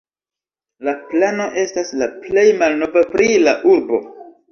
La 0.87 0.93
plano 1.11 1.45
estas 1.63 1.91
la 2.03 2.07
plej 2.23 2.45
malnova 2.63 3.05
pri 3.13 3.29
la 3.45 3.55
urbo. 3.75 4.01